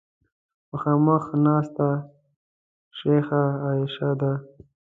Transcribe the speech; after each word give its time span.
مخامخ 0.71 1.23
ناسته 1.45 1.87
شیخه 2.97 3.43
عایشه 3.63 4.09
ده. 4.19 4.31